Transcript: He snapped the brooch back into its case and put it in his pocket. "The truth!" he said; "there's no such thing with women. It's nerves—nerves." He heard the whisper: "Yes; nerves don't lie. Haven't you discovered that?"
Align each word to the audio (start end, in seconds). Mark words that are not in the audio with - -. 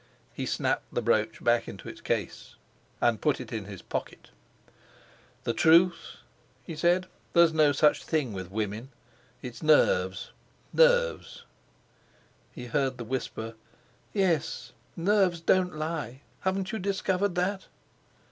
He 0.33 0.47
snapped 0.47 0.91
the 0.91 1.01
brooch 1.03 1.43
back 1.43 1.67
into 1.67 1.87
its 1.87 2.01
case 2.01 2.55
and 3.01 3.21
put 3.21 3.39
it 3.39 3.53
in 3.53 3.65
his 3.65 3.83
pocket. 3.83 4.29
"The 5.43 5.53
truth!" 5.53 6.17
he 6.63 6.75
said; 6.75 7.05
"there's 7.33 7.53
no 7.53 7.71
such 7.71 8.03
thing 8.03 8.33
with 8.33 8.49
women. 8.49 8.89
It's 9.43 9.61
nerves—nerves." 9.61 11.43
He 12.51 12.65
heard 12.65 12.97
the 12.97 13.03
whisper: 13.05 13.53
"Yes; 14.11 14.71
nerves 14.97 15.39
don't 15.39 15.77
lie. 15.77 16.21
Haven't 16.39 16.71
you 16.71 16.79
discovered 16.79 17.35
that?" 17.35 17.67